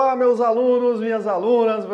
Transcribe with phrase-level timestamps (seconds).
[0.00, 1.84] Olá, meus alunos, minhas alunas,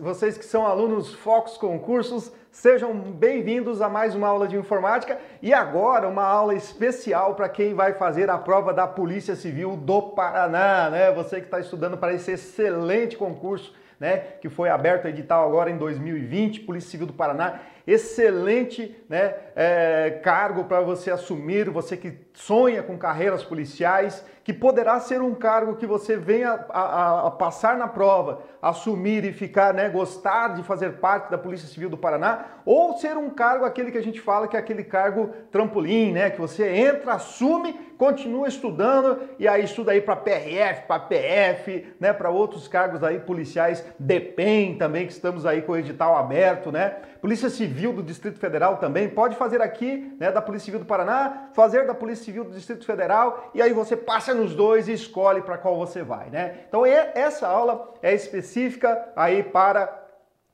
[0.00, 5.52] vocês, que são alunos Focus Concursos, sejam bem-vindos a mais uma aula de informática e
[5.52, 10.88] agora uma aula especial para quem vai fazer a prova da Polícia Civil do Paraná,
[10.88, 11.12] né?
[11.12, 14.16] Você que está estudando para esse excelente concurso, né?
[14.40, 20.64] Que foi aberto edital agora em 2020, Polícia Civil do Paraná excelente né, é, cargo
[20.64, 25.86] para você assumir, você que sonha com carreiras policiais, que poderá ser um cargo que
[25.86, 30.94] você venha a, a, a passar na prova, assumir e ficar, né, gostar de fazer
[30.94, 34.48] parte da Polícia Civil do Paraná, ou ser um cargo aquele que a gente fala
[34.48, 39.92] que é aquele cargo trampolim, né, que você entra, assume, continua estudando e aí estuda
[39.92, 45.46] aí para PRF, para PF, né, para outros cargos aí policiais, DEPEN também que estamos
[45.46, 46.96] aí com o edital aberto, né?
[47.20, 51.50] Polícia Civil do Distrito Federal também pode fazer aqui, né, da Polícia Civil do Paraná,
[51.54, 55.42] fazer da Polícia Civil do Distrito Federal e aí você passa nos dois e escolhe
[55.42, 56.64] para qual você vai, né?
[56.68, 60.00] Então essa aula é específica aí para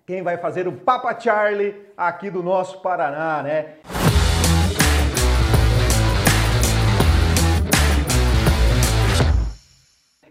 [0.07, 3.75] quem vai fazer o Papa Charlie aqui do nosso Paraná, né?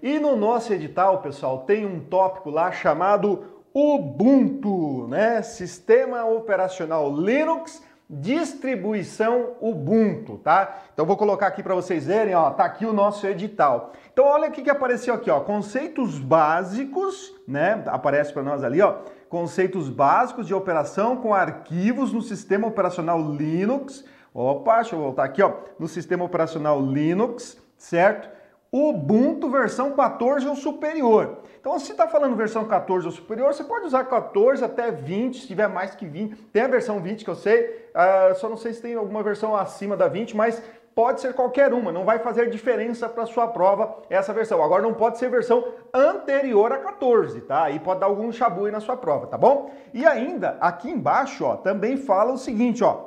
[0.01, 5.41] E no nosso edital, pessoal, tem um tópico lá chamado Ubuntu, né?
[5.41, 10.83] Sistema operacional Linux, distribuição Ubuntu, tá?
[10.93, 13.91] Então vou colocar aqui para vocês verem, ó, tá aqui o nosso edital.
[14.13, 17.83] Então olha o que apareceu aqui, ó, conceitos básicos, né?
[17.87, 24.05] Aparece para nós ali, ó, conceitos básicos de operação com arquivos no sistema operacional Linux.
[24.33, 28.36] Opa, deixa eu voltar aqui, ó, no sistema operacional Linux, certo?
[28.71, 31.39] Ubuntu versão 14 ou superior.
[31.59, 35.47] Então, se está falando versão 14 ou superior, você pode usar 14 até 20, se
[35.47, 36.35] tiver mais que 20.
[36.51, 39.55] Tem a versão 20 que eu sei, uh, só não sei se tem alguma versão
[39.55, 40.61] acima da 20, mas
[40.97, 44.63] pode ser qualquer uma, não vai fazer diferença para sua prova essa versão.
[44.63, 47.65] Agora não pode ser versão anterior a 14, tá?
[47.65, 49.69] Aí pode dar algum chabu na sua prova, tá bom?
[49.93, 53.06] E ainda, aqui embaixo, ó, também fala o seguinte, ó,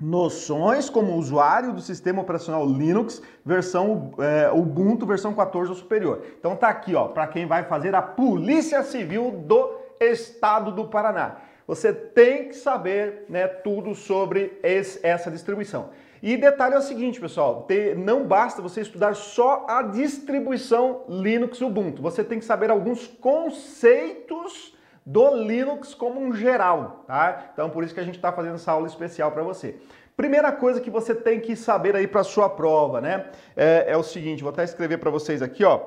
[0.00, 6.22] noções como usuário do sistema operacional Linux, versão é, Ubuntu, versão 14 ou superior.
[6.38, 9.70] Então tá aqui, ó, para quem vai fazer a Polícia Civil do
[10.00, 11.38] Estado do Paraná.
[11.66, 15.90] Você tem que saber né, tudo sobre esse, essa distribuição.
[16.22, 21.60] E detalhe é o seguinte, pessoal, ter, não basta você estudar só a distribuição Linux
[21.60, 22.02] Ubuntu.
[22.02, 24.74] Você tem que saber alguns conceitos
[25.08, 27.48] do Linux como um geral, tá?
[27.50, 29.80] Então por isso que a gente está fazendo essa aula especial para você.
[30.14, 33.30] Primeira coisa que você tem que saber aí para sua prova, né?
[33.56, 35.80] É, é o seguinte, vou até escrever para vocês aqui, ó.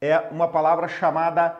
[0.00, 1.56] É uma palavra chamada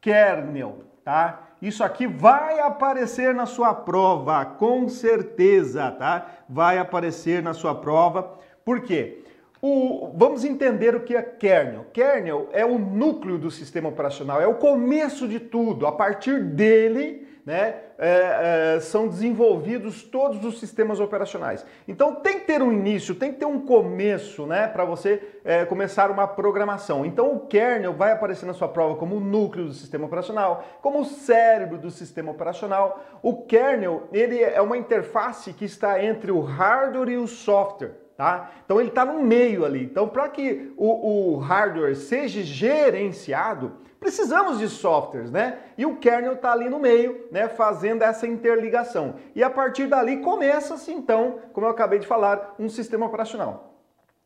[0.00, 1.42] kernel, tá?
[1.62, 6.26] Isso aqui vai aparecer na sua prova, com certeza, tá?
[6.48, 8.40] Vai aparecer na sua prova.
[8.64, 9.22] Por quê?
[9.68, 11.86] O, vamos entender o que é kernel.
[11.92, 15.88] Kernel é o núcleo do sistema operacional, é o começo de tudo.
[15.88, 21.66] A partir dele, né, é, é, são desenvolvidos todos os sistemas operacionais.
[21.88, 25.64] Então tem que ter um início, tem que ter um começo, né, para você é,
[25.64, 27.04] começar uma programação.
[27.04, 31.00] Então o kernel vai aparecer na sua prova como o núcleo do sistema operacional, como
[31.00, 33.04] o cérebro do sistema operacional.
[33.20, 38.05] O kernel ele é uma interface que está entre o hardware e o software.
[38.16, 38.50] Tá?
[38.64, 39.84] Então ele está no meio ali.
[39.84, 45.58] Então, para que o, o, hardware seja gerenciado, precisamos de softwares, né?
[45.76, 47.46] E o kernel está ali no meio, né?
[47.46, 49.16] Fazendo essa interligação.
[49.34, 53.74] E a partir dali começa-se então, como eu acabei de falar, um sistema operacional.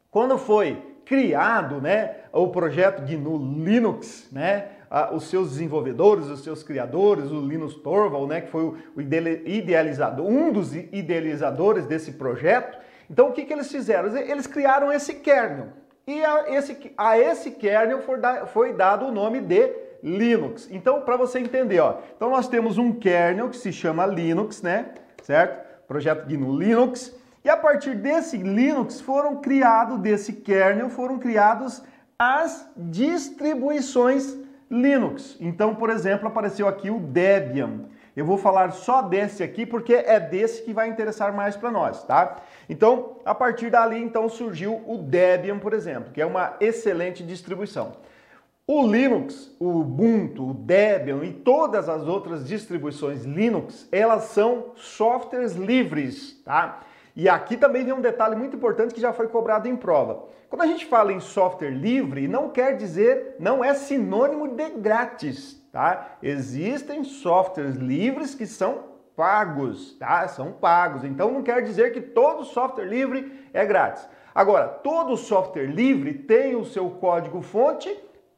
[0.08, 4.68] Quando foi criado, né, o projeto GNU Linux, né?
[5.12, 10.52] os seus desenvolvedores, os seus criadores, o Linus Torvald, né, que foi o idealizador, um
[10.52, 12.76] dos idealizadores desse projeto,
[13.10, 14.16] então o que, que eles fizeram?
[14.16, 15.68] Eles criaram esse kernel.
[16.06, 19.72] E a esse, a esse kernel foi, da, foi dado o nome de
[20.02, 20.68] Linux.
[20.70, 24.94] Então, para você entender, ó, então nós temos um kernel que se chama Linux, né?
[25.22, 25.86] Certo?
[25.86, 27.14] Projeto GNU Linux.
[27.44, 31.82] E a partir desse Linux foram criados, desse kernel, foram criados
[32.18, 34.36] as distribuições
[34.70, 35.36] Linux.
[35.40, 37.86] Então, por exemplo, apareceu aqui o Debian.
[38.16, 42.02] Eu vou falar só desse aqui porque é desse que vai interessar mais para nós,
[42.04, 42.36] tá?
[42.68, 47.92] Então, a partir dali, então surgiu o Debian, por exemplo, que é uma excelente distribuição.
[48.66, 55.54] O Linux, o Ubuntu, o Debian e todas as outras distribuições Linux, elas são softwares
[55.54, 56.80] livres, tá?
[57.16, 60.24] E aqui também vem um detalhe muito importante que já foi cobrado em prova.
[60.48, 65.59] Quando a gente fala em software livre, não quer dizer, não é sinônimo de grátis,
[65.72, 66.16] tá?
[66.22, 70.26] Existem softwares livres que são pagos, tá?
[70.28, 71.04] São pagos.
[71.04, 74.08] Então não quer dizer que todo software livre é grátis.
[74.34, 77.94] Agora, todo software livre tem o seu código fonte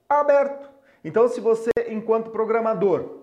[0.08, 0.70] aberto.
[1.05, 3.23] Então, se você, enquanto programador,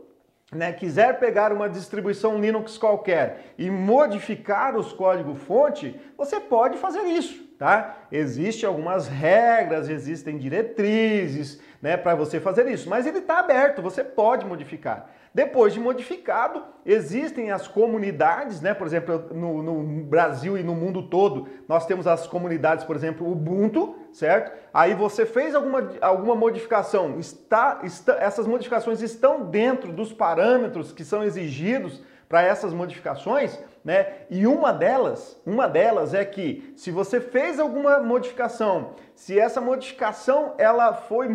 [0.52, 7.44] né, quiser pegar uma distribuição Linux qualquer e modificar os códigos-fonte, você pode fazer isso,
[7.58, 7.98] tá?
[8.12, 14.04] Existem algumas regras, existem diretrizes, né, para você fazer isso, mas ele está aberto, você
[14.04, 15.10] pode modificar.
[15.34, 18.74] Depois de modificado, existem as comunidades, né?
[18.74, 23.32] Por exemplo, no, no, Brasil e no mundo todo, nós temos as comunidades, por exemplo,
[23.32, 24.52] Ubuntu, certo?
[24.74, 31.04] Aí você fez alguma, alguma modificação, está, está, essas modificações estão dentro dos parâmetros que
[31.04, 34.06] são exigidos para essas modificações, né?
[34.30, 40.54] E uma delas, uma delas é que se você fez alguma modificação, se essa modificação
[40.60, 41.28] ela foi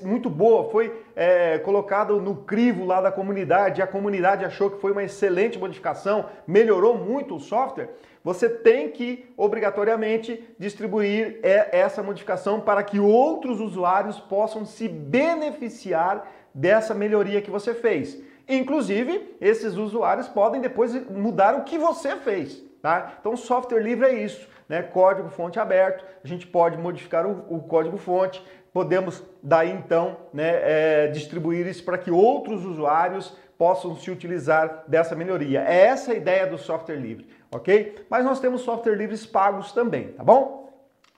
[0.00, 4.92] muito boa, foi é, colocada no crivo lá da comunidade, a comunidade achou que foi
[4.92, 7.90] uma excelente modificação, melhorou muito o software,
[8.24, 16.94] você tem que obrigatoriamente distribuir essa modificação para que outros usuários possam se beneficiar dessa
[16.94, 18.29] melhoria que você fez.
[18.50, 22.62] Inclusive, esses usuários podem depois mudar o que você fez.
[22.82, 23.14] Tá?
[23.20, 24.82] Então, software livre é isso, né?
[24.82, 28.42] Código fonte aberto, a gente pode modificar o, o código fonte,
[28.72, 35.14] podemos daí então né, é, distribuir isso para que outros usuários possam se utilizar dessa
[35.14, 35.62] melhoria.
[35.62, 38.06] É essa a ideia do software livre, ok?
[38.08, 40.72] Mas nós temos software livres pagos também, tá bom?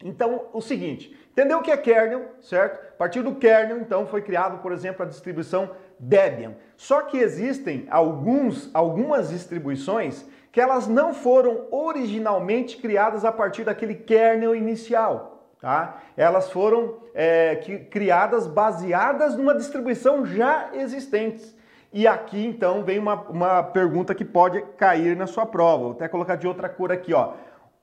[0.05, 2.84] Então, o seguinte, entendeu o que é kernel, certo?
[2.88, 5.70] A partir do kernel, então, foi criado, por exemplo, a distribuição
[6.03, 6.57] Debian.
[6.77, 13.95] Só que existem alguns, algumas distribuições que elas não foram originalmente criadas a partir daquele
[13.95, 15.47] kernel inicial.
[15.61, 16.03] Tá?
[16.17, 21.57] Elas foram é, que, criadas baseadas numa distribuição já existente.
[21.93, 25.85] E aqui então vem uma, uma pergunta que pode cair na sua prova.
[25.85, 27.35] Vou até colocar de outra cor aqui, ó.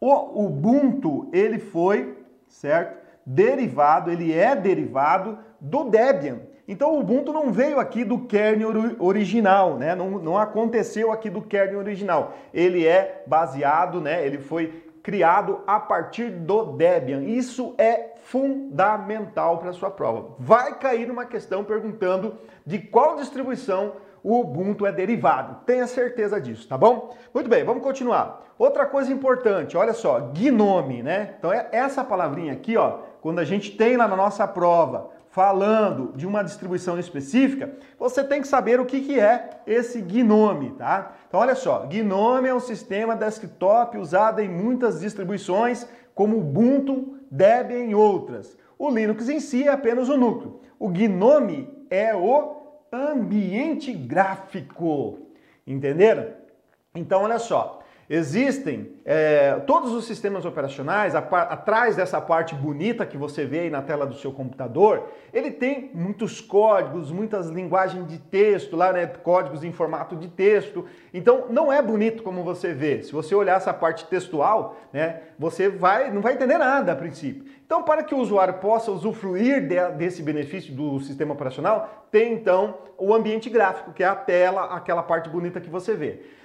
[0.02, 2.18] O Ubuntu, ele foi,
[2.48, 3.00] certo?
[3.26, 6.49] Derivado, ele é derivado do Debian.
[6.70, 8.70] Então o Ubuntu não veio aqui do kernel
[9.00, 9.96] original, né?
[9.96, 12.34] Não, não aconteceu aqui do kernel original.
[12.54, 14.24] Ele é baseado, né?
[14.24, 17.24] Ele foi criado a partir do Debian.
[17.24, 20.36] Isso é fundamental para sua prova.
[20.38, 23.94] Vai cair uma questão perguntando de qual distribuição
[24.24, 25.66] o Ubuntu é derivado.
[25.66, 27.18] Tenha certeza disso, tá bom?
[27.34, 28.46] Muito bem, vamos continuar.
[28.60, 31.34] Outra coisa importante, olha só, GNOME, né?
[31.40, 36.14] Então é essa palavrinha aqui, ó, quando a gente tem lá na nossa prova falando
[36.16, 41.16] de uma distribuição específica, você tem que saber o que, que é esse GNOME, tá?
[41.28, 47.86] Então olha só, GNOME é um sistema desktop usado em muitas distribuições, como Ubuntu, Debian
[47.86, 48.58] e outras.
[48.78, 50.60] O Linux em si é apenas o núcleo.
[50.80, 52.58] O GNOME é o
[52.92, 55.20] ambiente gráfico,
[55.66, 56.28] entenderam?
[56.96, 57.79] Então olha só,
[58.10, 63.70] Existem é, todos os sistemas operacionais, a, atrás dessa parte bonita que você vê aí
[63.70, 69.06] na tela do seu computador, ele tem muitos códigos, muitas linguagens de texto, lá, né,
[69.06, 70.86] códigos em formato de texto.
[71.14, 73.04] Então não é bonito como você vê.
[73.04, 77.46] Se você olhar essa parte textual, né, você vai, não vai entender nada a princípio.
[77.64, 82.80] Então, para que o usuário possa usufruir de, desse benefício do sistema operacional, tem então
[82.98, 86.39] o ambiente gráfico, que é a tela, aquela parte bonita que você vê.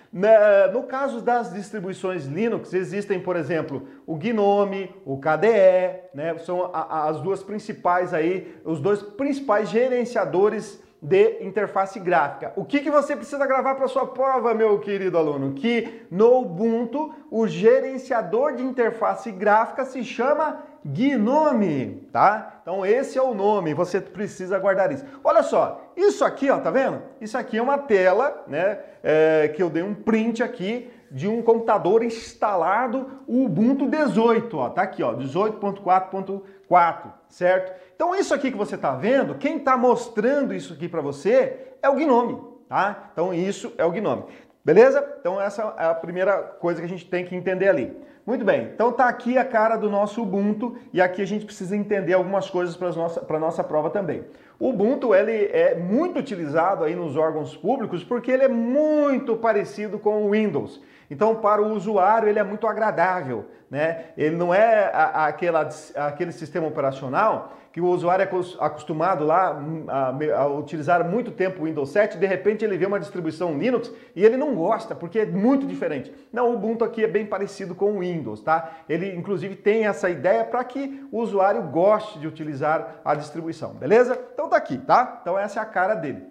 [0.72, 6.38] No caso das distribuições Linux, existem, por exemplo, o GNOME, o KDE, né?
[6.38, 12.52] são as duas principais aí, os dois principais gerenciadores de interface gráfica.
[12.54, 15.52] O que, que você precisa gravar para sua prova, meu querido aluno?
[15.52, 22.60] Que no Ubuntu o gerenciador de interface gráfica se chama Gnome, tá?
[22.60, 25.04] Então esse é o nome, você precisa guardar isso.
[25.22, 27.00] Olha só, isso aqui, ó, tá vendo?
[27.20, 28.78] Isso aqui é uma tela, né?
[29.02, 34.68] É, que eu dei um print aqui de um computador instalado o Ubuntu 18, ó,
[34.68, 37.72] tá aqui, ó, 18.4.4, certo?
[37.94, 41.88] Então isso aqui que você tá vendo, quem tá mostrando isso aqui para você é
[41.88, 43.10] o Gnome, tá?
[43.12, 44.24] Então isso é o Gnome.
[44.64, 45.16] Beleza?
[45.20, 47.94] Então essa é a primeira coisa que a gente tem que entender ali.
[48.26, 51.76] Muito bem, então tá aqui a cara do nosso Ubuntu e aqui a gente precisa
[51.76, 54.24] entender algumas coisas para a nossa, nossa prova também.
[54.58, 59.98] O Ubuntu ele é muito utilizado aí nos órgãos públicos porque ele é muito parecido
[59.98, 60.80] com o Windows.
[61.10, 63.46] Então, para o usuário, ele é muito agradável.
[63.70, 64.06] Né?
[64.16, 69.86] Ele não é a, aquela, aquele sistema operacional que o usuário é acostumado lá hum,
[69.88, 73.92] a, a, utilizar muito tempo o Windows 7, de repente ele vê uma distribuição Linux
[74.14, 76.14] e ele não gosta, porque é muito diferente.
[76.32, 78.74] Não, o Ubuntu aqui é bem parecido com o Windows, tá?
[78.88, 84.16] Ele inclusive tem essa ideia para que o usuário goste de utilizar a distribuição, beleza?
[84.32, 85.18] Então tá aqui, tá?
[85.20, 86.22] Então essa é a cara dele.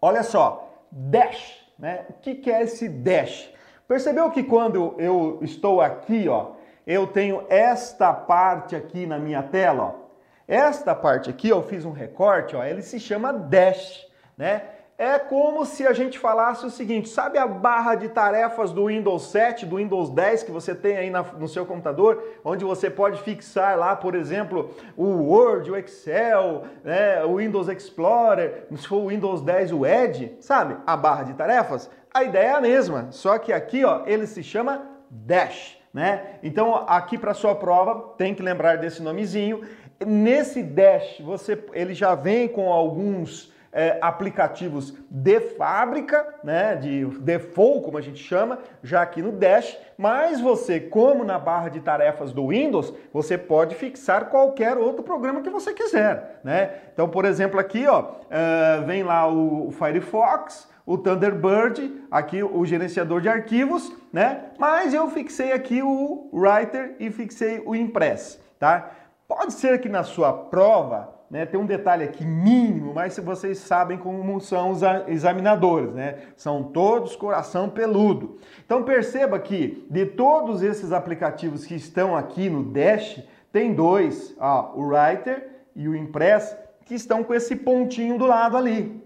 [0.00, 2.06] Olha só, Dash, né?
[2.10, 3.52] O que, que é esse Dash?
[3.86, 6.52] Percebeu que quando eu estou aqui, ó,
[6.86, 10.04] eu tenho esta parte aqui na minha tela, ó,
[10.46, 14.62] Esta parte aqui, eu fiz um recorte, ó, ele se chama dash, né?
[14.96, 19.28] É como se a gente falasse o seguinte, sabe a barra de tarefas do Windows
[19.28, 23.20] 7, do Windows 10 que você tem aí na, no seu computador, onde você pode
[23.22, 29.08] fixar lá, por exemplo, o Word, o Excel, né, o Windows Explorer, se for o
[29.08, 30.76] Windows 10, o Edge, sabe?
[30.86, 31.90] A barra de tarefas?
[32.12, 35.76] A ideia é a mesma, só que aqui ó, ele se chama Dash.
[35.92, 36.38] Né?
[36.42, 39.62] Então, aqui para sua prova, tem que lembrar desse nomezinho.
[40.04, 47.84] Nesse Dash, você, ele já vem com alguns é, aplicativos de fábrica, né, de default,
[47.84, 52.32] como a gente chama, já aqui no Dash, mas você, como na barra de tarefas
[52.32, 56.70] do Windows, você pode fixar qualquer outro programa que você quiser, né?
[56.92, 63.20] Então, por exemplo, aqui, ó, uh, vem lá o Firefox, o Thunderbird, aqui o gerenciador
[63.20, 64.50] de arquivos, né?
[64.58, 68.90] Mas eu fixei aqui o Writer e fixei o Impress, tá?
[69.26, 73.98] Pode ser que na sua prova né, tem um detalhe aqui mínimo, mas vocês sabem
[73.98, 76.18] como são os examinadores, né?
[76.36, 78.38] São todos coração peludo.
[78.64, 84.74] Então perceba que de todos esses aplicativos que estão aqui no Dash, tem dois, ó,
[84.76, 89.02] o Writer e o Impress, que estão com esse pontinho do lado ali,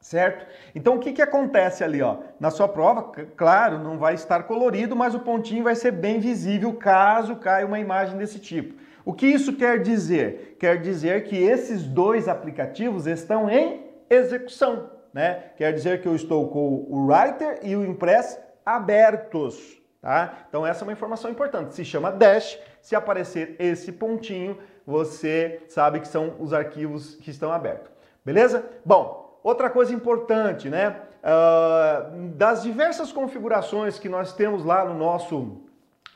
[0.00, 0.46] certo?
[0.74, 2.16] Então o que, que acontece ali, ó?
[2.40, 6.72] Na sua prova, claro, não vai estar colorido, mas o pontinho vai ser bem visível
[6.72, 8.87] caso caia uma imagem desse tipo.
[9.08, 10.58] O que isso quer dizer?
[10.60, 15.44] Quer dizer que esses dois aplicativos estão em execução, né?
[15.56, 20.44] Quer dizer que eu estou com o Writer e o Impress abertos, tá?
[20.46, 21.74] Então essa é uma informação importante.
[21.74, 22.58] Se chama Dash.
[22.82, 27.90] Se aparecer esse pontinho, você sabe que são os arquivos que estão abertos.
[28.22, 28.62] Beleza?
[28.84, 30.96] Bom, outra coisa importante, né?
[31.24, 35.62] Uh, das diversas configurações que nós temos lá no nosso,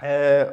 [0.02, 0.52] é,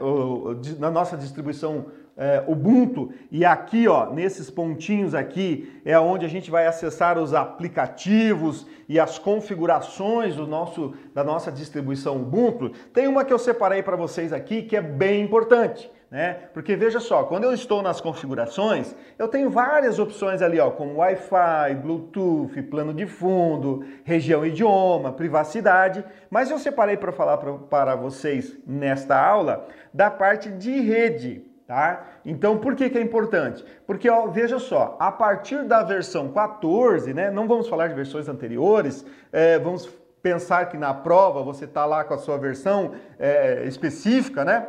[0.79, 1.87] na nossa distribuição
[2.19, 7.33] é, Ubuntu e aqui, ó, nesses pontinhos aqui é onde a gente vai acessar os
[7.33, 12.71] aplicativos e as configurações do nosso, da nossa distribuição Ubuntu.
[12.93, 15.89] Tem uma que eu separei para vocês aqui que é bem importante.
[16.11, 16.33] Né?
[16.53, 20.97] Porque veja só, quando eu estou nas configurações, eu tenho várias opções ali, ó, como
[20.97, 27.95] Wi-Fi, Bluetooth, plano de fundo, região idioma, privacidade, mas eu separei para falar pra, para
[27.95, 31.48] vocês nesta aula da parte de rede.
[31.69, 32.03] Tá?
[32.25, 33.63] Então, por que, que é importante?
[33.85, 38.27] Porque, ó, veja só, a partir da versão 14, né, não vamos falar de versões
[38.27, 39.87] anteriores, é, vamos
[40.19, 44.65] pensar que na prova você está lá com a sua versão é, específica, né?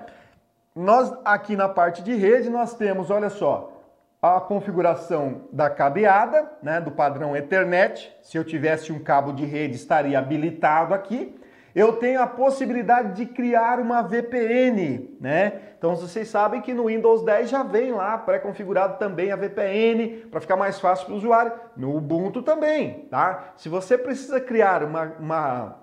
[0.76, 3.72] Nós, aqui na parte de rede, nós temos, olha só,
[4.20, 8.14] a configuração da cabeada, né, do padrão Ethernet.
[8.20, 11.39] Se eu tivesse um cabo de rede, estaria habilitado aqui
[11.74, 15.60] eu tenho a possibilidade de criar uma VPN, né?
[15.78, 20.40] Então vocês sabem que no Windows 10 já vem lá pré-configurado também a VPN para
[20.40, 21.52] ficar mais fácil para o usuário.
[21.76, 23.52] No Ubuntu também, tá?
[23.56, 25.76] Se você precisa criar uma, uma,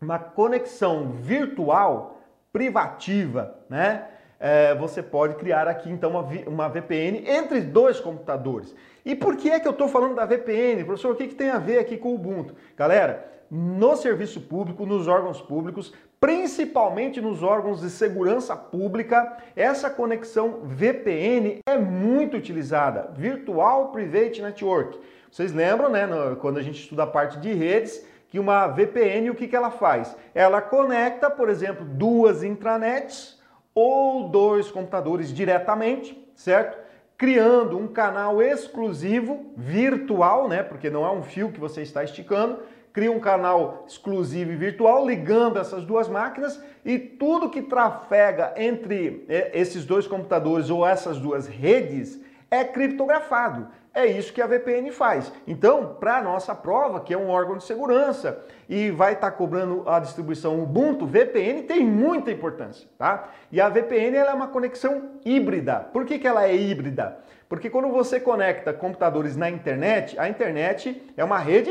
[0.00, 2.20] uma conexão virtual
[2.52, 4.06] privativa, né?
[4.44, 8.74] É, você pode criar aqui então uma, uma VPN entre dois computadores.
[9.04, 10.82] E por que é que eu estou falando da VPN?
[10.82, 12.52] Professor, o que, que tem a ver aqui com o Ubuntu?
[12.76, 20.62] Galera, no serviço público, nos órgãos públicos, principalmente nos órgãos de segurança pública, essa conexão
[20.64, 24.98] VPN é muito utilizada, Virtual Private Network.
[25.30, 26.08] Vocês lembram, né,
[26.40, 29.70] quando a gente estuda a parte de redes, que uma VPN, o que, que ela
[29.70, 30.16] faz?
[30.34, 33.40] Ela conecta, por exemplo, duas intranets
[33.74, 36.78] ou dois computadores diretamente, certo?
[37.16, 40.62] Criando um canal exclusivo virtual, né?
[40.62, 42.58] Porque não é um fio que você está esticando,
[42.92, 49.24] cria um canal exclusivo e virtual ligando essas duas máquinas e tudo que trafega entre
[49.28, 53.68] é, esses dois computadores ou essas duas redes é criptografado.
[53.94, 55.30] É isso que a VPN faz.
[55.46, 59.36] Então, para a nossa prova, que é um órgão de segurança e vai estar tá
[59.36, 63.28] cobrando a distribuição Ubuntu, VPN tem muita importância, tá?
[63.50, 65.76] E a VPN ela é uma conexão híbrida.
[65.92, 67.18] Por que, que ela é híbrida?
[67.50, 71.70] Porque quando você conecta computadores na internet, a internet é uma rede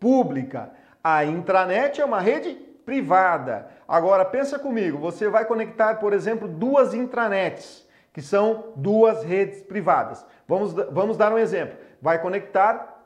[0.00, 0.70] pública.
[1.04, 3.68] A intranet é uma rede privada.
[3.86, 10.24] Agora pensa comigo, você vai conectar, por exemplo, duas intranets, que são duas redes privadas.
[10.46, 11.76] Vamos, vamos dar um exemplo.
[12.00, 13.04] Vai conectar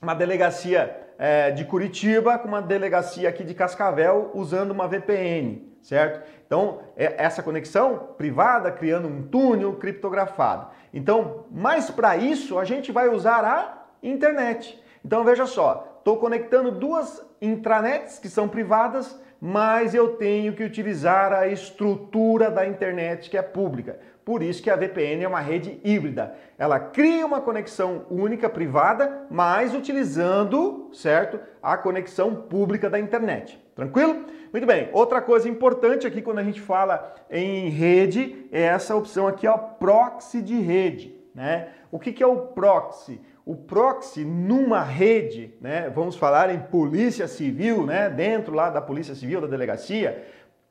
[0.00, 6.28] uma delegacia é, de Curitiba com uma delegacia aqui de Cascavel usando uma VPN, certo?
[6.46, 10.68] Então, é essa conexão privada criando um túnel criptografado.
[10.92, 14.82] Então, mais para isso, a gente vai usar a internet.
[15.04, 21.32] Então, veja só, Estou conectando duas intranets que são privadas, mas eu tenho que utilizar
[21.32, 23.98] a estrutura da internet que é pública.
[24.26, 26.34] Por isso que a VPN é uma rede híbrida.
[26.58, 33.56] Ela cria uma conexão única privada, mas utilizando, certo, a conexão pública da internet.
[33.76, 34.26] Tranquilo?
[34.52, 34.88] Muito bem.
[34.92, 39.56] Outra coisa importante aqui quando a gente fala em rede é essa opção aqui, ó,
[39.56, 41.68] proxy de rede, né?
[41.92, 43.20] O que, que é o proxy?
[43.44, 45.88] O proxy numa rede, né?
[45.94, 48.10] Vamos falar em polícia civil, né?
[48.10, 50.26] Dentro lá da polícia civil, da delegacia,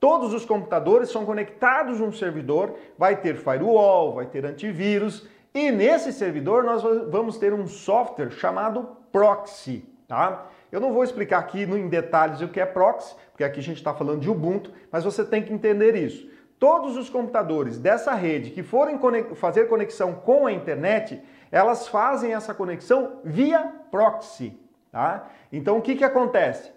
[0.05, 5.71] todos os computadores são conectados a um servidor, vai ter firewall, vai ter antivírus, e
[5.71, 10.45] nesse servidor nós vamos ter um software chamado proxy, tá?
[10.71, 13.77] Eu não vou explicar aqui em detalhes o que é proxy, porque aqui a gente
[13.77, 16.29] está falando de Ubuntu, mas você tem que entender isso.
[16.59, 18.99] Todos os computadores dessa rede que forem
[19.33, 21.19] fazer conexão com a internet,
[21.51, 24.55] elas fazem essa conexão via proxy.
[24.91, 25.29] Tá?
[25.51, 26.74] Então o que, que acontece?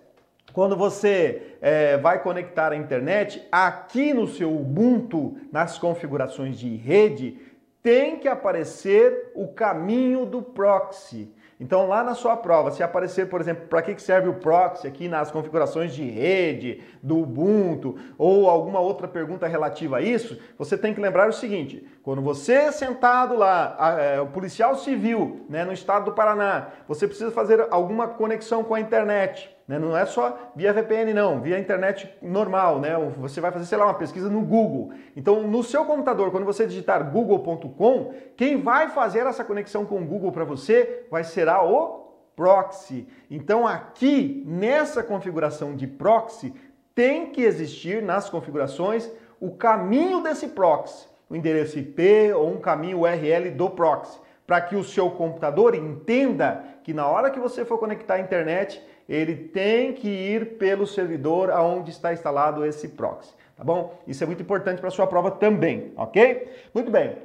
[0.59, 7.39] Quando você é, vai conectar a internet, aqui no seu Ubuntu, nas configurações de rede,
[7.81, 11.33] tem que aparecer o caminho do proxy.
[11.61, 15.07] Então, lá na sua prova, se aparecer, por exemplo, para que serve o proxy aqui
[15.07, 20.93] nas configurações de rede, do Ubuntu, ou alguma outra pergunta relativa a isso, você tem
[20.93, 25.73] que lembrar o seguinte: quando você é sentado lá, é, o policial civil, né, no
[25.73, 29.57] estado do Paraná, você precisa fazer alguma conexão com a internet.
[29.69, 29.79] Né?
[29.79, 32.97] Não é só via VPN, não, via internet normal, né?
[33.19, 34.93] Você vai fazer, sei lá, uma pesquisa no Google.
[35.15, 40.05] Então, no seu computador, quando você digitar google.com, quem vai fazer essa conexão com o
[40.07, 43.07] Google para você vai ser o proxy.
[43.31, 46.55] Então, aqui nessa configuração de proxy,
[46.95, 53.01] tem que existir nas configurações o caminho desse proxy, o endereço IP ou um caminho
[53.01, 57.77] URL do proxy, para que o seu computador entenda que na hora que você for
[57.77, 63.65] conectar à internet, ele tem que ir pelo servidor aonde está instalado esse proxy, tá
[63.65, 63.99] bom?
[64.07, 66.53] Isso é muito importante para sua prova também, ok?
[66.75, 67.17] Muito bem.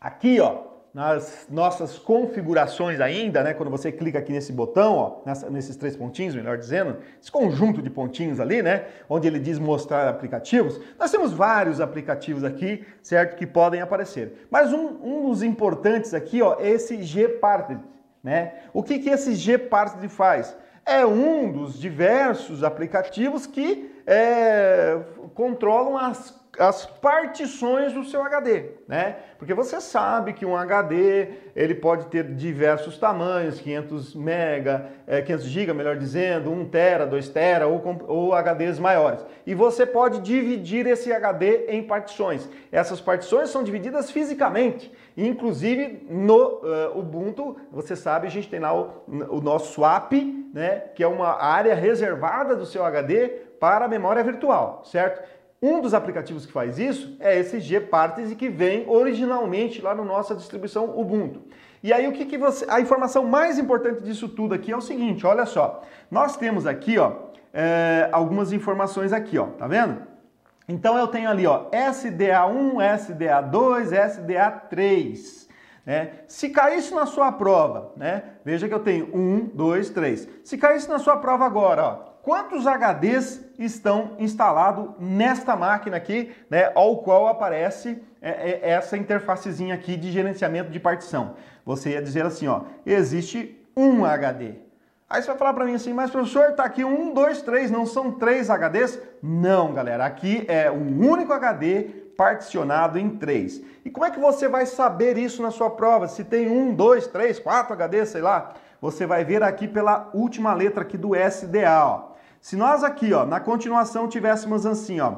[0.00, 5.50] Aqui, ó, nas nossas configurações ainda, né, quando você clica aqui nesse botão, ó, nessa,
[5.50, 10.08] nesses três pontinhos, melhor dizendo, esse conjunto de pontinhos ali, né, onde ele diz mostrar
[10.08, 14.46] aplicativos, nós temos vários aplicativos aqui, certo, que podem aparecer.
[14.48, 17.80] Mas um, um dos importantes aqui, ó, é esse Gparted,
[18.22, 18.54] né?
[18.72, 20.56] O que que esse Gparted faz?
[20.86, 24.98] É um dos diversos aplicativos que é,
[25.34, 29.16] controlam as, as partições do seu HD, né?
[29.38, 35.44] Porque você sabe que um HD ele pode ter diversos tamanhos, 500 mega, é, 500
[35.46, 39.24] GB, melhor dizendo, 1 tera, 2 tera ou, ou HDs maiores.
[39.46, 42.48] E você pode dividir esse HD em partições.
[42.72, 44.90] Essas partições são divididas fisicamente.
[45.16, 50.12] Inclusive no uh, Ubuntu, você sabe, a gente tem lá o, o nosso swap,
[50.54, 55.22] né, que é uma área reservada do seu HD para a memória virtual, certo?
[55.62, 60.34] Um dos aplicativos que faz isso é esse gparted que vem originalmente lá na nossa
[60.34, 61.42] distribuição Ubuntu.
[61.82, 62.66] E aí o que, que você.
[62.68, 65.82] A informação mais importante disso tudo aqui é o seguinte: olha só.
[66.10, 67.12] Nós temos aqui, ó,
[67.52, 70.02] é, algumas informações aqui, ó, tá vendo?
[70.68, 75.48] Então eu tenho ali, ó, SDA1, SDA2, SDA3.
[75.84, 76.12] Né?
[76.26, 78.22] Se caísse na sua prova, né?
[78.44, 80.26] Veja que eu tenho um, dois, três.
[80.42, 86.72] Se caísse na sua prova agora, ó, quantos HDs estão instalados nesta máquina aqui, né?
[86.74, 91.34] Ao qual aparece é, é, essa interfacezinha aqui de gerenciamento de partição.
[91.66, 94.54] Você ia dizer assim, ó, existe um HD.
[95.08, 97.84] Aí você vai falar para mim assim, mas professor, tá aqui um, dois, três, não
[97.84, 98.98] são três HDs?
[99.22, 101.82] Não, galera, aqui é um único HD
[102.16, 103.60] particionado em três.
[103.84, 106.08] E como é que você vai saber isso na sua prova?
[106.08, 110.54] Se tem um, dois, três, quatro HDs, sei lá, você vai ver aqui pela última
[110.54, 112.13] letra aqui do SDA, ó.
[112.44, 115.14] Se nós aqui, ó, na continuação tivéssemos assim, ó,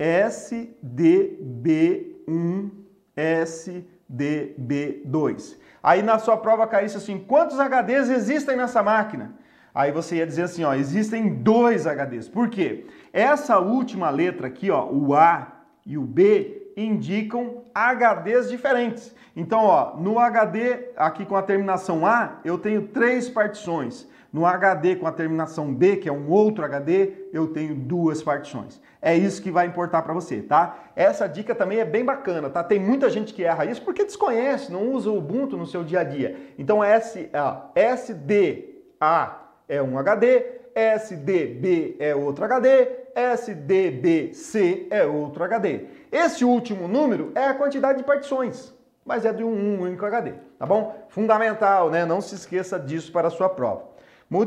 [0.00, 2.70] SDB1,
[3.14, 5.58] SDB2.
[5.82, 9.34] Aí na sua prova caísse assim, quantos HDs existem nessa máquina?
[9.74, 12.26] Aí você ia dizer assim, ó, existem dois HDs.
[12.26, 12.86] Por quê?
[13.12, 19.14] Essa última letra aqui, ó, o A e o B, indicam HDs diferentes.
[19.36, 24.08] Então, ó, no HD aqui com a terminação A, eu tenho três partições.
[24.36, 28.82] No HD com a terminação B, que é um outro HD, eu tenho duas partições.
[29.00, 30.90] É isso que vai importar para você, tá?
[30.94, 32.62] Essa dica também é bem bacana, tá?
[32.62, 36.00] Tem muita gente que erra isso porque desconhece, não usa o Ubuntu no seu dia
[36.00, 36.36] a dia.
[36.58, 37.30] Então, S,
[37.74, 40.44] SDA é um HD,
[40.74, 45.86] SDB é outro HD, SDBC é outro HD.
[46.12, 50.66] Esse último número é a quantidade de partições, mas é de um único HD, tá
[50.66, 51.06] bom?
[51.08, 52.04] Fundamental, né?
[52.04, 53.95] Não se esqueça disso para a sua prova.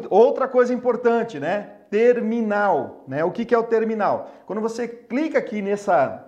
[0.09, 1.69] Outra coisa importante, né?
[1.89, 3.23] Terminal, né?
[3.23, 4.31] O que, é o terminal?
[4.45, 6.25] Quando você clica aqui nessa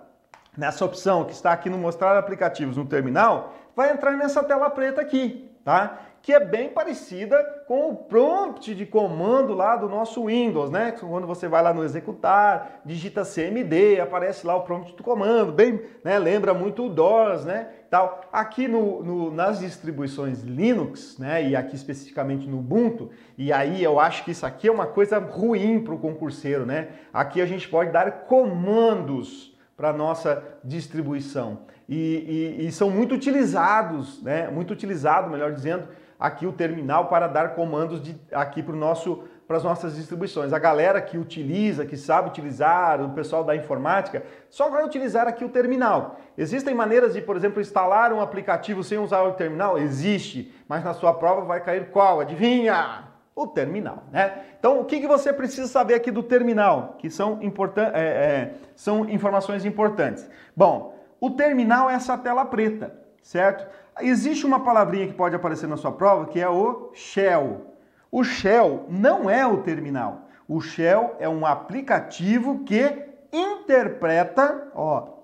[0.56, 5.00] nessa opção que está aqui no mostrar aplicativos no terminal, vai entrar nessa tela preta
[5.00, 5.98] aqui, tá?
[6.22, 10.92] Que é bem parecida com o prompt de comando lá do nosso Windows, né?
[10.92, 15.82] Quando você vai lá no executar, digita CMD, aparece lá o prompt do comando, bem,
[16.04, 16.20] né?
[16.20, 17.70] Lembra muito o DOS, né?
[17.90, 18.20] Tal.
[18.32, 21.48] Aqui no, no, nas distribuições Linux, né?
[21.48, 25.18] E aqui especificamente no Ubuntu, e aí eu acho que isso aqui é uma coisa
[25.18, 26.90] ruim para o concurseiro, né?
[27.12, 31.62] Aqui a gente pode dar comandos para nossa distribuição.
[31.88, 34.48] E, e, e, são muito utilizados, né?
[34.48, 35.88] Muito utilizado, melhor dizendo,
[36.22, 40.52] aqui o terminal para dar comandos de, aqui para o nosso para as nossas distribuições.
[40.52, 45.44] A galera que utiliza, que sabe utilizar, o pessoal da informática, só vai utilizar aqui
[45.44, 46.16] o terminal.
[46.38, 49.76] Existem maneiras de, por exemplo, instalar um aplicativo sem usar o terminal?
[49.76, 52.20] Existe, mas na sua prova vai cair qual?
[52.20, 53.10] Adivinha?
[53.34, 54.44] o terminal, né?
[54.58, 58.54] Então, o que, que você precisa saber aqui do terminal, que são, importan é, é,
[58.76, 60.28] são informações importantes?
[60.54, 63.66] Bom, o terminal é essa tela preta, certo?
[64.00, 67.66] Existe uma palavrinha que pode aparecer na sua prova que é o shell.
[68.10, 70.28] O shell não é o terminal.
[70.48, 75.18] O shell é um aplicativo que interpreta, ó,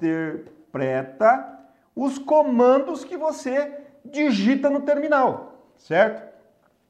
[0.00, 1.58] interpreta
[1.94, 6.30] os comandos que você digita no terminal, certo?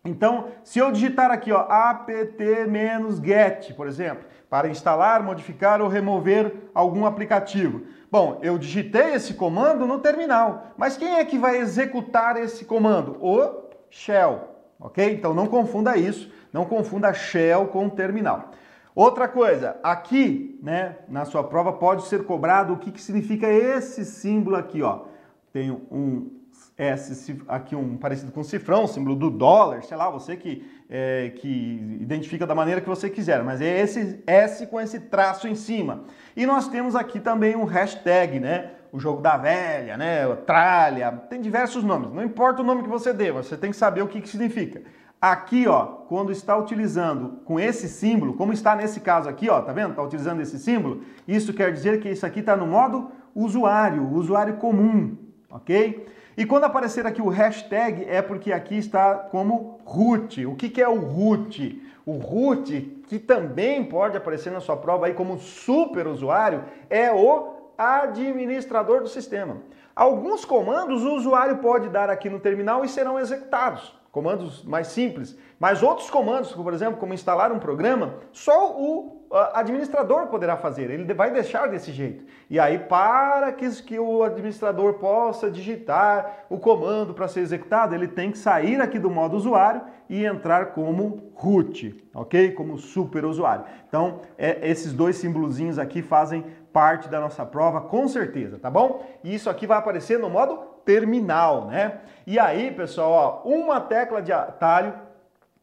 [0.05, 7.05] Então, se eu digitar aqui, ó, apt-get, por exemplo, para instalar, modificar ou remover algum
[7.05, 7.83] aplicativo.
[8.11, 13.17] Bom, eu digitei esse comando no terminal, mas quem é que vai executar esse comando?
[13.21, 14.49] O shell,
[14.81, 15.15] ok?
[15.15, 18.51] Então não confunda isso, não confunda shell com terminal.
[18.97, 24.05] Outra coisa, aqui, né, na sua prova pode ser cobrado o que, que significa esse
[24.05, 25.05] símbolo aqui, ó.
[25.53, 26.41] Tenho um
[26.77, 31.99] S aqui um parecido com cifrão, símbolo do dólar, sei lá, você que, é, que
[32.01, 36.03] identifica da maneira que você quiser, mas é esse S com esse traço em cima.
[36.37, 38.73] E nós temos aqui também um hashtag, né?
[38.93, 40.27] O jogo da velha, né?
[40.45, 42.13] Tralha, tem diversos nomes.
[42.13, 44.83] Não importa o nome que você dê, você tem que saber o que, que significa.
[45.23, 49.73] Aqui, ó, quando está utilizando com esse símbolo, como está nesse caso aqui, ó, tá
[49.73, 49.91] vendo?
[49.91, 54.57] Está utilizando esse símbolo, isso quer dizer que isso aqui está no modo usuário, usuário
[54.57, 55.17] comum,
[55.49, 56.07] ok?
[56.41, 60.47] E quando aparecer aqui o hashtag é porque aqui está como root.
[60.47, 61.87] O que, que é o root?
[62.07, 67.57] O root, que também pode aparecer na sua prova aí como super usuário, é o
[67.77, 69.59] administrador do sistema.
[69.95, 73.95] Alguns comandos o usuário pode dar aqui no terminal e serão executados.
[74.11, 75.37] Comandos mais simples.
[75.59, 79.20] Mas outros comandos, por exemplo, como instalar um programa, só o
[79.55, 82.25] administrador poderá fazer, ele vai deixar desse jeito.
[82.49, 88.33] E aí, para que, o administrador possa digitar o comando para ser executado, ele tem
[88.33, 92.51] que sair aqui do modo usuário e entrar como root, ok?
[92.53, 93.65] Como super usuário.
[93.89, 99.07] Então, é, esses dois símbolozinhos aqui fazem parte da nossa prova, com certeza, tá bom?
[99.23, 102.01] E isso aqui vai aparecer no modo terminal, né?
[102.27, 104.93] E aí, pessoal, ó, uma tecla de atalho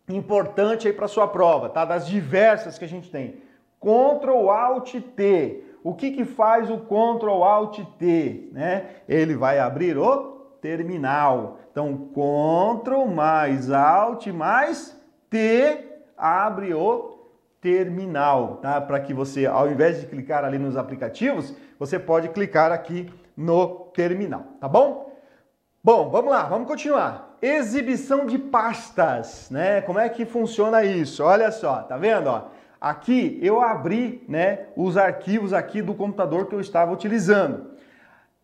[0.08, 1.84] importante aí para sua prova, tá?
[1.84, 3.46] Das diversas que a gente tem.
[3.80, 5.64] Ctrl Alt T.
[5.84, 8.50] O que, que faz o Ctrl Alt T?
[8.52, 8.86] Né?
[9.08, 11.60] Ele vai abrir o terminal.
[11.72, 15.86] Então, Ctrl mais Alt mais T
[16.18, 17.18] abre o
[17.62, 18.80] terminal, tá?
[18.82, 23.92] Para que você, ao invés de clicar ali nos aplicativos, você pode clicar aqui no
[23.94, 25.16] terminal, tá bom?
[25.84, 27.38] Bom, vamos lá, vamos continuar.
[27.42, 29.82] Exibição de pastas, né?
[29.82, 31.24] Como é que funciona isso?
[31.24, 32.28] Olha só, tá vendo?
[32.28, 32.46] Ó?
[32.80, 37.72] Aqui eu abri né, os arquivos aqui do computador que eu estava utilizando.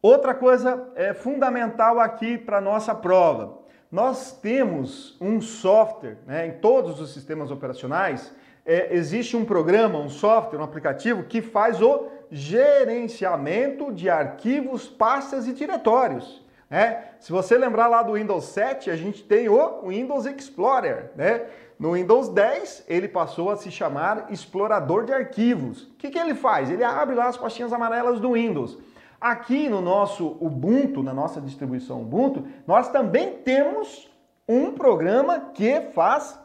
[0.02, 3.60] Outra coisa é fundamental aqui para nossa prova.
[3.91, 8.34] Nós temos um software né, em todos os sistemas operacionais.
[8.65, 15.48] É, existe um programa, um software, um aplicativo que faz o gerenciamento de arquivos, pastas
[15.48, 16.42] e diretórios.
[16.69, 17.04] Né?
[17.19, 21.12] Se você lembrar lá do Windows 7, a gente tem o Windows Explorer.
[21.15, 21.45] Né?
[21.78, 25.84] No Windows 10, ele passou a se chamar explorador de arquivos.
[25.84, 26.69] O que, que ele faz?
[26.69, 28.78] Ele abre lá as pastinhas amarelas do Windows.
[29.19, 34.12] Aqui no nosso Ubuntu, na nossa distribuição Ubuntu, nós também temos
[34.47, 36.39] um programa que faz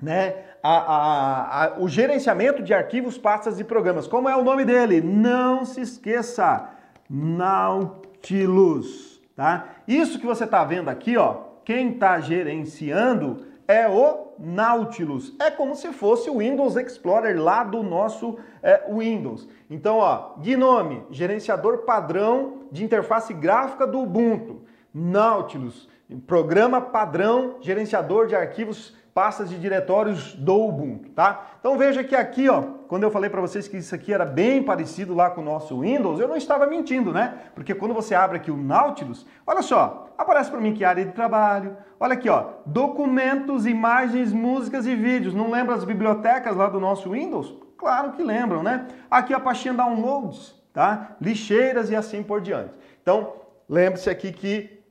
[0.00, 4.06] né, a, a, a, o gerenciamento de arquivos, pastas e programas.
[4.06, 5.00] Como é o nome dele?
[5.00, 6.68] Não se esqueça,
[7.08, 9.13] Nautilus.
[9.36, 9.68] Tá?
[9.86, 15.34] Isso que você está vendo aqui, ó, quem está gerenciando é o Nautilus.
[15.40, 19.48] É como se fosse o Windows Explorer lá do nosso é, Windows.
[19.68, 24.62] Então, ó, Gnome, gerenciador padrão de interface gráfica do Ubuntu.
[24.92, 25.88] Nautilus,
[26.26, 31.46] programa padrão, gerenciador de arquivos pastas de diretórios do Ubuntu, tá?
[31.60, 34.60] Então veja que aqui, ó, quando eu falei para vocês que isso aqui era bem
[34.60, 37.32] parecido lá com o nosso Windows, eu não estava mentindo, né?
[37.54, 41.12] Porque quando você abre aqui o Nautilus, olha só, aparece para mim que área de
[41.12, 45.32] trabalho, olha aqui, ó, documentos, imagens, músicas e vídeos.
[45.32, 47.54] Não lembra as bibliotecas lá do nosso Windows?
[47.78, 48.88] Claro que lembram, né?
[49.08, 51.16] Aqui a pastinha downloads, tá?
[51.20, 52.74] Lixeiras e assim por diante.
[53.00, 53.34] Então,
[53.68, 54.82] lembre-se aqui que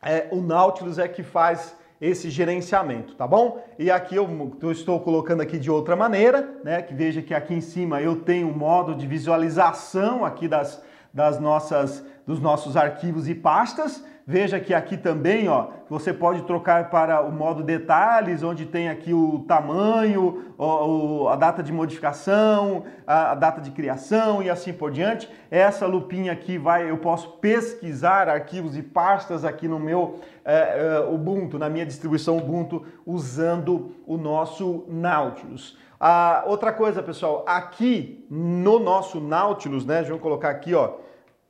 [0.00, 3.64] é, o Nautilus é que faz esse gerenciamento, tá bom?
[3.78, 4.28] E aqui eu,
[4.70, 6.82] estou colocando aqui de outra maneira, né?
[6.82, 11.38] Que veja que aqui em cima eu tenho um modo de visualização aqui das, das
[11.38, 14.04] nossas, dos nossos arquivos e pastas.
[14.26, 19.12] Veja que aqui também, ó, você pode trocar para o modo detalhes, onde tem aqui
[19.12, 24.90] o tamanho, o, a data de modificação, a, a, data de criação e assim por
[24.90, 25.28] diante.
[25.50, 31.00] Essa lupinha aqui vai, eu posso pesquisar arquivos e pastas aqui no meu é, é,
[31.00, 35.78] Ubuntu, na minha distribuição Ubuntu, usando o nosso Nautilus.
[35.98, 40.02] Ah, outra coisa, pessoal, aqui no nosso Nautilus, né?
[40.02, 40.94] Vamos colocar aqui, ó,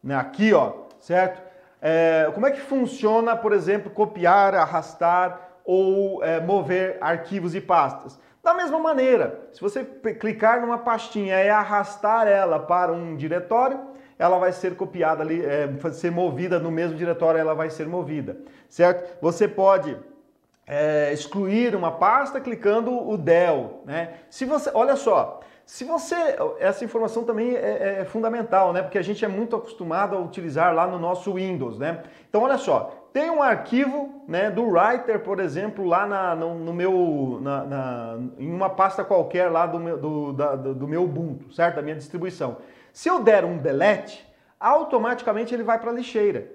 [0.02, 1.42] né, aqui, ó, certo?
[1.83, 8.18] É, como é que funciona, por exemplo, copiar, arrastar ou é, mover arquivos e pastas?
[8.42, 13.80] Da mesma maneira, se você clicar numa pastinha e arrastar ela para um diretório,
[14.18, 18.37] ela vai ser copiada ali, é, ser movida no mesmo diretório, ela vai ser movida,
[18.68, 19.18] certo?
[19.20, 19.96] Você pode
[20.66, 24.14] é, excluir uma pasta clicando o del, né?
[24.31, 26.14] Se você, olha só, se você,
[26.59, 28.83] essa informação também é, é, fundamental, né?
[28.83, 32.03] Porque a gente é muito acostumado a utilizar lá no nosso Windows, né?
[32.29, 36.72] Então, olha só, tem um arquivo, né, do Writer, por exemplo, lá na, no, no
[36.72, 41.53] meu, na, na, em uma pasta qualquer lá do meu, do, da, do meu Ubuntu,
[41.53, 41.77] certo?
[41.77, 42.57] Da minha distribuição.
[42.94, 44.24] Se eu der um delete,
[44.61, 46.48] automaticamente ele vai para a lixeira.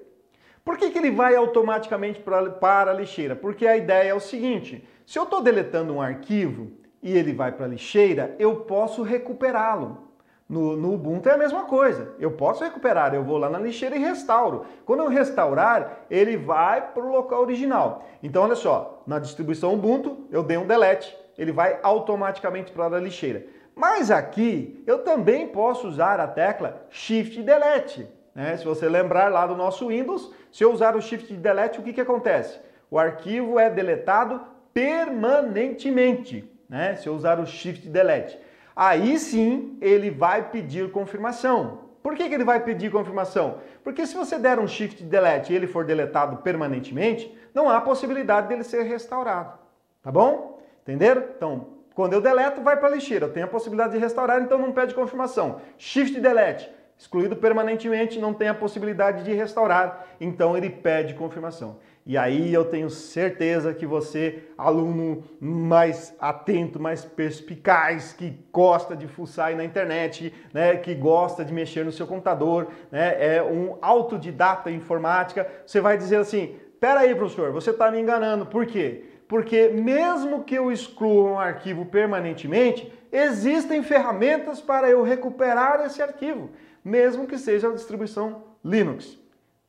[0.63, 3.35] Por que, que ele vai automaticamente pra, para a lixeira?
[3.35, 6.71] Porque a ideia é o seguinte: se eu estou deletando um arquivo
[7.03, 10.07] e ele vai para a lixeira, eu posso recuperá-lo.
[10.47, 12.15] No, no, Ubuntu é a mesma coisa.
[12.17, 14.65] Eu posso recuperar, eu vou lá na lixeira e restauro.
[14.85, 18.05] Quando eu restaurar, ele vai para o local original.
[18.23, 22.99] Então, olha só, na distribuição Ubuntu, eu dei um delete, ele vai automaticamente para a
[22.99, 23.45] lixeira.
[23.79, 28.07] Mas aqui, eu também posso usar a tecla Shift Delete.
[28.35, 28.57] Né?
[28.57, 31.93] Se você lembrar lá do nosso Windows, se eu usar o Shift Delete, o que,
[31.93, 32.59] que acontece?
[32.91, 34.41] O arquivo é deletado
[34.73, 36.95] permanentemente né?
[36.95, 38.37] Se eu usar o Shift Delete.
[38.75, 41.89] Aí sim ele vai pedir confirmação.
[42.03, 43.57] Por que, que ele vai pedir confirmação?
[43.83, 48.47] Porque se você der um Shift Delete e ele for deletado permanentemente, não há possibilidade
[48.47, 49.57] dele ser restaurado.
[50.01, 50.61] Tá bom?
[50.83, 51.25] Entenderam?
[51.35, 53.25] Então, quando eu deleto, vai para a lixeira.
[53.25, 55.59] Eu tenho a possibilidade de restaurar, então não pede confirmação.
[55.77, 61.77] Shift Delete, excluído permanentemente, não tem a possibilidade de restaurar, então ele pede confirmação.
[62.05, 69.05] E aí eu tenho certeza que você, aluno mais atento, mais perspicaz, que gosta de
[69.05, 73.77] fuçar aí na internet, né, que gosta de mexer no seu computador, né, é um
[73.81, 78.45] autodidata em informática, você vai dizer assim: "Pera aí, professor, você está me enganando.
[78.45, 79.08] Por quê?
[79.29, 86.49] Porque mesmo que eu exclua um arquivo permanentemente, existem ferramentas para eu recuperar esse arquivo,
[86.83, 89.19] mesmo que seja a distribuição Linux.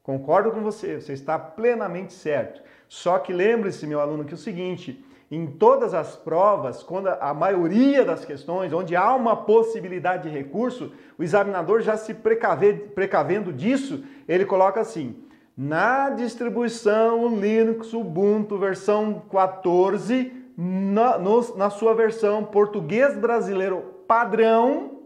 [0.02, 2.62] Concordo com você, você está plenamente certo.
[2.88, 7.34] Só que lembre-se, meu aluno, que é o seguinte, em todas as provas, quando a
[7.34, 13.52] maioria das questões, onde há uma possibilidade de recurso, o examinador já se precave, precavendo
[13.52, 15.22] disso, ele coloca assim:
[15.62, 25.02] na distribuição Linux Ubuntu versão 14, na, no, na sua versão português brasileiro padrão,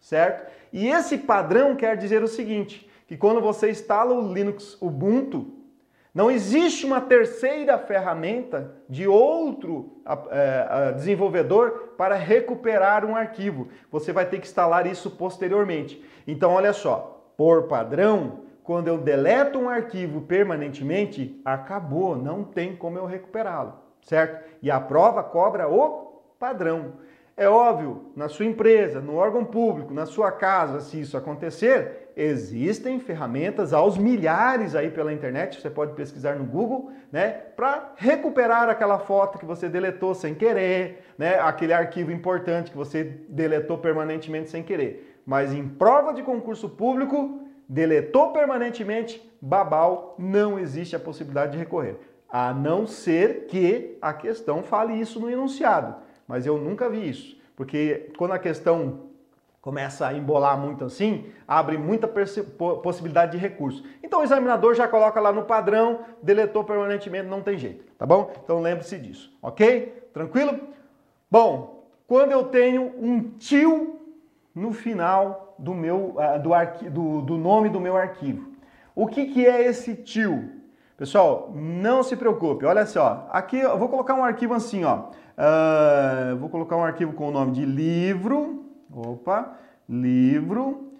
[0.00, 0.50] certo?
[0.72, 5.48] E esse padrão quer dizer o seguinte: que quando você instala o Linux Ubuntu,
[6.14, 13.68] não existe uma terceira ferramenta de outro é, desenvolvedor para recuperar um arquivo.
[13.92, 16.02] Você vai ter que instalar isso posteriormente.
[16.26, 22.96] Então, olha só, por padrão, quando eu deleto um arquivo permanentemente, acabou, não tem como
[22.96, 24.48] eu recuperá-lo, certo?
[24.62, 26.92] E a prova cobra o padrão.
[27.36, 33.00] É óbvio, na sua empresa, no órgão público, na sua casa, se isso acontecer, existem
[33.00, 39.00] ferramentas aos milhares aí pela internet, você pode pesquisar no Google, né, para recuperar aquela
[39.00, 44.62] foto que você deletou sem querer, né, aquele arquivo importante que você deletou permanentemente sem
[44.62, 45.20] querer.
[45.26, 51.96] Mas em prova de concurso público, deletou permanentemente, babau, não existe a possibilidade de recorrer.
[52.28, 57.36] A não ser que a questão fale isso no enunciado mas eu nunca vi isso,
[57.56, 59.10] porque quando a questão
[59.60, 63.84] começa a embolar muito assim, abre muita possibilidade de recurso.
[64.00, 68.32] Então o examinador já coloca lá no padrão, deletou permanentemente, não tem jeito, tá bom?
[68.44, 70.08] Então lembre-se disso, ok?
[70.14, 70.56] Tranquilo?
[71.28, 73.98] Bom, quando eu tenho um tio
[74.54, 76.50] no final do, meu, ah, do,
[76.90, 78.50] do, do nome do meu arquivo.
[78.94, 80.50] O que, que é esse tio?
[80.96, 85.04] Pessoal, não se preocupe, olha só, aqui eu vou colocar um arquivo assim, ó,
[85.38, 89.56] uh, vou colocar um arquivo com o nome de livro, opa,
[89.88, 90.92] livro,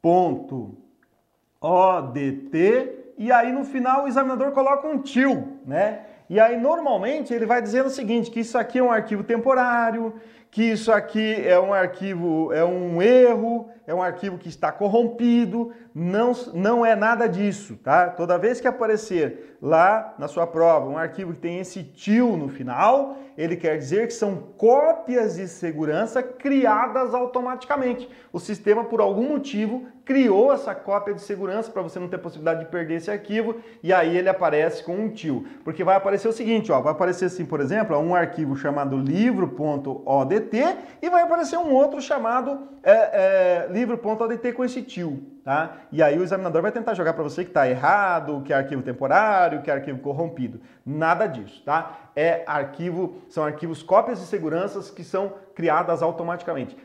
[0.00, 0.76] ponto,
[1.60, 6.02] ODT, e aí no final o examinador coloca um tio, né?
[6.30, 10.14] E aí normalmente ele vai dizendo o seguinte, que isso aqui é um arquivo temporário,
[10.50, 15.72] que isso aqui é um arquivo, é um erro, é um arquivo que está corrompido,
[15.94, 18.08] não, não é nada disso, tá?
[18.08, 22.48] Toda vez que aparecer lá na sua prova um arquivo que tem esse til no
[22.48, 28.08] final, ele quer dizer que são cópias de segurança criadas automaticamente.
[28.32, 32.64] O sistema, por algum motivo, criou essa cópia de segurança para você não ter possibilidade
[32.64, 35.46] de perder esse arquivo e aí ele aparece com um til.
[35.62, 38.96] Porque vai aparecer o seguinte, ó, vai aparecer assim, por exemplo, um arquivo chamado
[41.02, 45.22] e vai aparecer um outro chamado é, é, livro.odt com esse til.
[45.44, 45.76] Tá?
[45.90, 48.82] E aí o examinador vai tentar jogar para você que está errado, que é arquivo
[48.82, 50.60] temporário, que é arquivo corrompido.
[50.84, 52.10] Nada disso, tá?
[52.14, 56.76] É arquivo, são arquivos cópias de seguranças que são criadas automaticamente.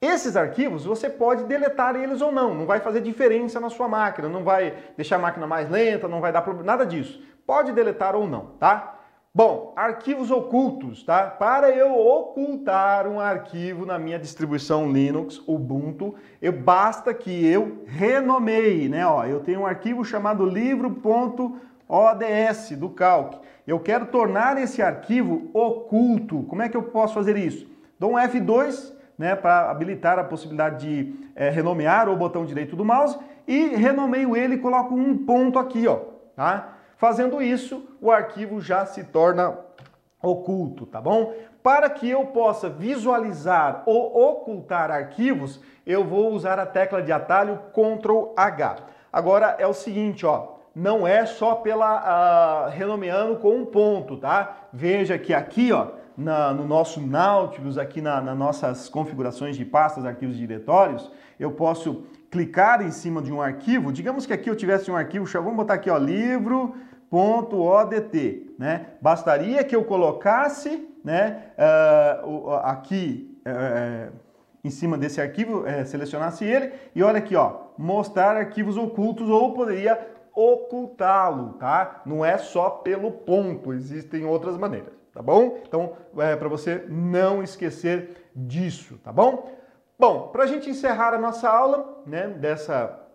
[0.00, 4.28] Esses arquivos você pode deletar eles ou não, não vai fazer diferença na sua máquina,
[4.28, 7.20] não vai deixar a máquina mais lenta, não vai dar problema, nada disso.
[7.46, 8.97] Pode deletar ou não, tá?
[9.38, 11.28] Bom, arquivos ocultos, tá?
[11.28, 18.88] Para eu ocultar um arquivo na minha distribuição Linux, Ubuntu, eu basta que eu renomeie,
[18.88, 19.06] né?
[19.06, 21.00] Ó, eu tenho um arquivo chamado livro.ods
[22.76, 23.36] do Calc.
[23.64, 26.42] Eu quero tornar esse arquivo oculto.
[26.48, 27.64] Como é que eu posso fazer isso?
[27.96, 32.84] Dou um F2, né, para habilitar a possibilidade de é, renomear o botão direito do
[32.84, 36.00] mouse e renomeio ele e coloco um ponto aqui, ó,
[36.34, 36.77] tá?
[36.98, 39.56] Fazendo isso, o arquivo já se torna
[40.20, 41.32] oculto, tá bom?
[41.62, 47.60] Para que eu possa visualizar ou ocultar arquivos, eu vou usar a tecla de atalho
[47.72, 48.76] Ctrl H.
[49.12, 54.68] Agora é o seguinte, ó, não é só pela uh, renomeando com um ponto, tá?
[54.72, 60.04] Veja que aqui, ó, na, no nosso Nautilus, aqui na, nas nossas configurações de pastas,
[60.04, 63.92] arquivos e diretórios, eu posso clicar em cima de um arquivo.
[63.92, 66.74] Digamos que aqui eu tivesse um arquivo, vamos botar aqui, ó, livro
[67.10, 68.86] .odt, né?
[69.00, 71.52] Bastaria que eu colocasse, né,
[72.24, 74.12] uh, aqui uh,
[74.62, 79.54] em cima desse arquivo, uh, selecionasse ele e olha aqui, ó, mostrar arquivos ocultos ou
[79.54, 79.98] poderia
[80.34, 82.02] ocultá-lo, tá?
[82.06, 85.58] Não é só pelo ponto, existem outras maneiras, tá bom?
[85.66, 89.50] Então, é para você não esquecer disso, tá bom?
[89.98, 93.07] Bom, para a gente encerrar a nossa aula, né, dessa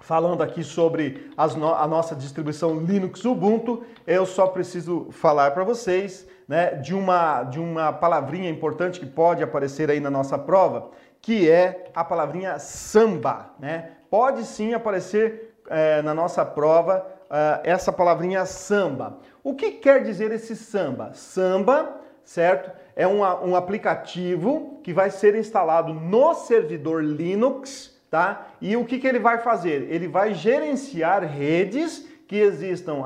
[0.00, 6.28] falando aqui sobre no a nossa distribuição Linux Ubuntu, eu só preciso falar para vocês
[6.46, 11.50] né, de, uma, de uma palavrinha importante que pode aparecer aí na nossa prova, que
[11.50, 13.50] é a palavrinha samba.
[13.58, 13.92] Né?
[14.10, 19.18] Pode sim aparecer é, na nossa prova é, essa palavrinha samba.
[19.42, 21.12] O que quer dizer esse samba?
[21.14, 22.70] Samba, certo?
[22.94, 28.46] É um, um aplicativo que vai ser instalado no servidor Linux, tá?
[28.60, 29.88] E o que, que ele vai fazer?
[29.90, 33.02] Ele vai gerenciar redes que existam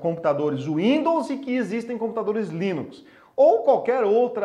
[0.00, 3.04] computadores Windows e que existem computadores Linux
[3.36, 4.42] ou qualquer outro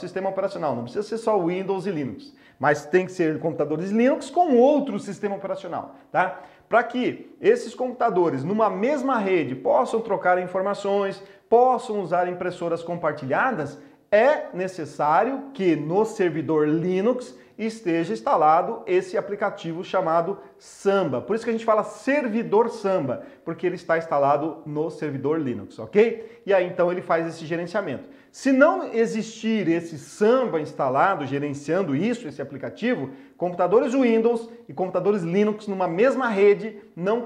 [0.00, 4.28] sistema operacional, não precisa ser só Windows e Linux, mas tem que ser computadores Linux
[4.28, 6.40] com outro sistema operacional, tá?
[6.68, 13.78] Para que esses computadores numa mesma rede possam trocar informações, possam usar impressoras compartilhadas,
[14.10, 21.20] é necessário que no servidor Linux esteja instalado esse aplicativo chamado Samba.
[21.20, 25.78] Por isso que a gente fala servidor Samba, porque ele está instalado no servidor Linux,
[25.78, 26.40] ok?
[26.46, 28.08] E aí então ele faz esse gerenciamento.
[28.30, 35.66] Se não existir esse Samba instalado, gerenciando isso, esse aplicativo, computadores Windows e computadores Linux
[35.66, 37.22] numa mesma rede não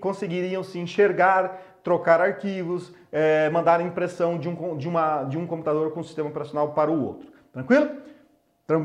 [0.00, 5.92] conseguiriam se enxergar, trocar arquivos, é, mandar impressão de um, de, uma, de um computador
[5.92, 7.28] com sistema operacional para o outro.
[7.52, 7.90] Tranquilo?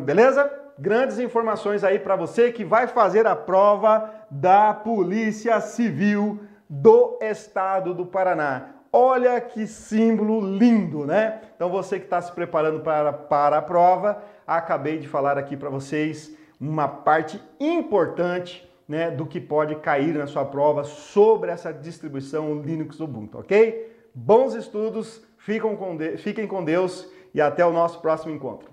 [0.05, 0.62] Beleza?
[0.77, 6.39] Grandes informações aí para você que vai fazer a prova da Polícia Civil
[6.69, 8.69] do Estado do Paraná.
[8.91, 11.41] Olha que símbolo lindo, né?
[11.55, 15.69] Então você que está se preparando para, para a prova, acabei de falar aqui para
[15.69, 22.61] vocês uma parte importante né, do que pode cair na sua prova sobre essa distribuição
[22.61, 23.91] Linux Ubuntu, ok?
[24.13, 28.71] Bons estudos, fiquem com, Deus, fiquem com Deus e até o nosso próximo encontro.